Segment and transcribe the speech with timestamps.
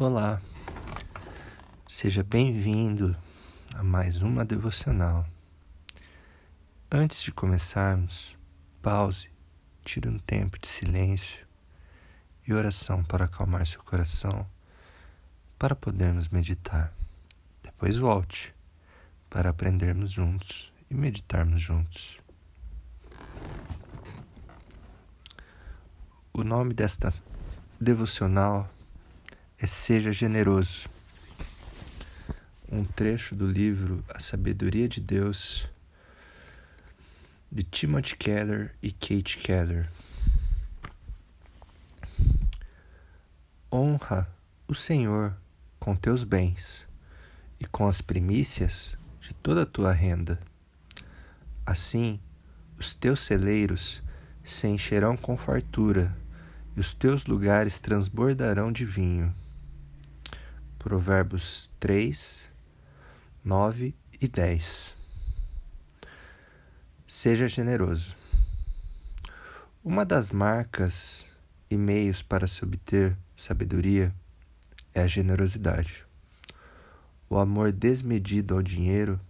[0.00, 0.40] Olá,
[1.86, 3.14] seja bem-vindo
[3.74, 5.26] a mais uma devocional.
[6.90, 8.34] Antes de começarmos,
[8.80, 9.30] pause,
[9.84, 11.46] tire um tempo de silêncio
[12.48, 14.46] e oração para acalmar seu coração,
[15.58, 16.94] para podermos meditar.
[17.62, 18.54] Depois volte
[19.28, 22.18] para aprendermos juntos e meditarmos juntos.
[26.32, 27.12] O nome desta
[27.78, 28.66] devocional
[29.62, 30.88] é Seja Generoso.
[32.72, 35.68] Um trecho do livro A Sabedoria de Deus,
[37.52, 39.86] de Timothy Keller e Kate Keller.
[43.70, 44.26] Honra
[44.66, 45.36] o Senhor
[45.78, 46.88] com teus bens
[47.60, 50.40] e com as primícias de toda a tua renda.
[51.66, 52.18] Assim,
[52.78, 54.02] os teus celeiros
[54.42, 56.16] se encherão com fartura
[56.74, 59.34] e os teus lugares transbordarão de vinho.
[60.80, 62.50] Provérbios 3,
[63.44, 64.96] 9 e 10.
[67.06, 68.16] Seja generoso.
[69.84, 71.26] Uma das marcas
[71.70, 74.10] e meios para se obter sabedoria
[74.94, 76.06] é a generosidade.
[77.28, 79.20] O amor desmedido ao dinheiro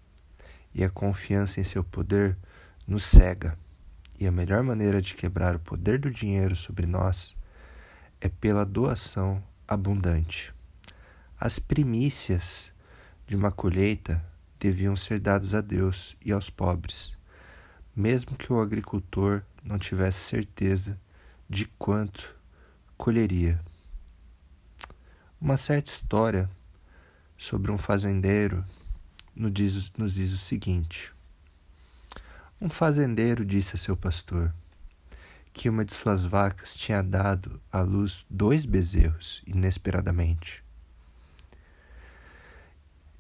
[0.72, 2.38] e a confiança em seu poder
[2.86, 3.58] nos cega,
[4.20, 7.36] e a melhor maneira de quebrar o poder do dinheiro sobre nós
[8.20, 10.54] é pela doação abundante.
[11.42, 12.70] As primícias
[13.26, 14.22] de uma colheita
[14.58, 17.16] deviam ser dadas a Deus e aos pobres,
[17.96, 21.00] mesmo que o agricultor não tivesse certeza
[21.48, 22.36] de quanto
[22.98, 23.58] colheria.
[25.40, 26.50] Uma certa história
[27.38, 28.62] sobre um fazendeiro
[29.34, 31.10] nos diz, nos diz o seguinte:
[32.60, 34.54] Um fazendeiro disse a seu pastor
[35.54, 40.62] que uma de suas vacas tinha dado à luz dois bezerros inesperadamente.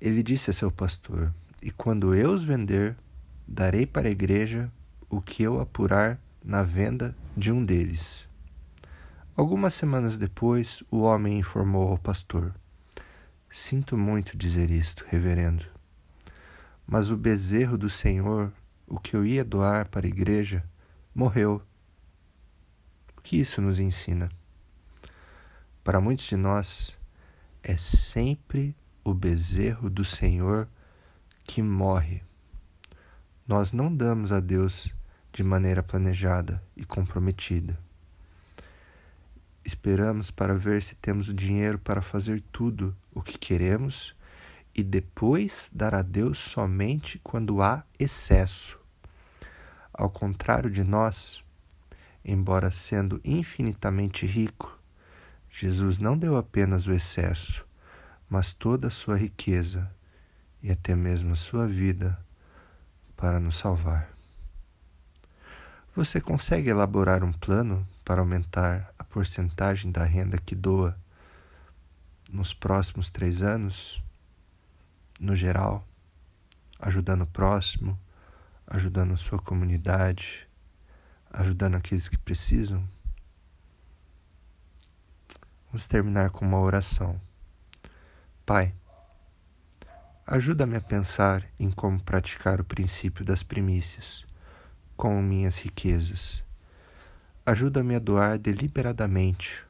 [0.00, 2.96] Ele disse a seu pastor: E quando eu os vender,
[3.46, 4.72] darei para a igreja
[5.10, 8.28] o que eu apurar na venda de um deles.
[9.36, 12.54] Algumas semanas depois, o homem informou ao pastor:
[13.48, 15.66] Sinto muito dizer isto, reverendo,
[16.86, 18.52] mas o bezerro do Senhor,
[18.86, 20.64] o que eu ia doar para a igreja,
[21.14, 21.62] morreu.
[23.16, 24.30] O que isso nos ensina?
[25.84, 26.98] Para muitos de nós,
[27.62, 30.68] é sempre o bezerro do Senhor
[31.44, 32.22] que morre.
[33.46, 34.92] Nós não damos a Deus
[35.32, 37.78] de maneira planejada e comprometida.
[39.64, 44.14] Esperamos para ver se temos o dinheiro para fazer tudo o que queremos
[44.74, 48.80] e depois dar a Deus somente quando há excesso.
[49.92, 51.42] Ao contrário de nós,
[52.24, 54.78] embora sendo infinitamente rico,
[55.50, 57.66] Jesus não deu apenas o excesso,
[58.30, 59.90] mas toda a sua riqueza
[60.62, 62.16] e até mesmo a sua vida
[63.16, 64.08] para nos salvar.
[65.96, 70.96] Você consegue elaborar um plano para aumentar a porcentagem da renda que doa
[72.30, 74.00] nos próximos três anos?
[75.18, 75.84] No geral,
[76.78, 77.98] ajudando o próximo,
[78.64, 80.48] ajudando a sua comunidade,
[81.32, 82.88] ajudando aqueles que precisam?
[85.66, 87.20] Vamos terminar com uma oração.
[88.52, 88.74] Pai,
[90.26, 94.26] ajuda-me a pensar em como praticar o princípio das primícias
[94.96, 96.42] com minhas riquezas.
[97.46, 99.64] Ajuda-me a doar deliberadamente,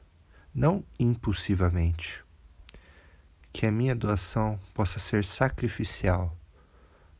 [0.51, 2.23] não impulsivamente.
[3.53, 6.35] Que a minha doação possa ser sacrificial,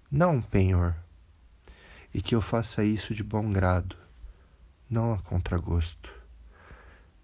[0.09, 0.95] não um penhor,
[2.11, 3.95] e que eu faça isso de bom grado,
[4.89, 6.11] não a contragosto.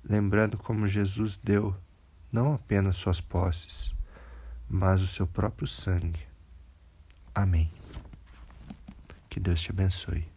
[0.07, 1.75] Lembrando como Jesus deu
[2.31, 3.96] não apenas suas posses,
[4.69, 6.25] mas o seu próprio sangue.
[7.33, 7.71] Amém.
[9.29, 10.36] Que Deus te abençoe.